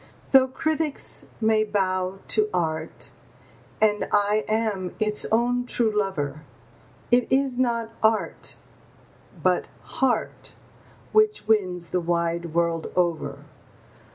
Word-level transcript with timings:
Though 0.31 0.47
critics 0.47 1.27
may 1.39 1.63
bow 1.63 2.17
to 2.29 2.49
art, 2.51 3.11
and 3.79 4.07
I 4.11 4.45
am 4.47 4.95
its 4.99 5.27
own 5.31 5.67
true 5.67 5.95
lover, 5.95 6.41
It 7.11 7.31
is 7.31 7.59
not 7.59 7.91
art, 8.01 8.55
but 9.43 9.67
heart, 9.83 10.55
which 11.11 11.47
wins 11.47 11.91
the 11.91 12.01
wide 12.01 12.55
world 12.55 12.91
over. 12.95 13.45